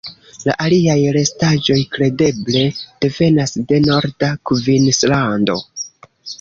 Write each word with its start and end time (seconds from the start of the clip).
La 0.43 0.53
aliaj 0.67 0.95
restaĵoj 1.17 1.77
kredeble 1.97 2.63
devenas 3.07 3.55
de 3.73 3.81
norda 3.87 4.33
Kvinslando. 4.53 5.63